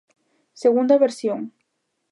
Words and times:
Segunda 0.63 1.01
versión. 1.05 1.41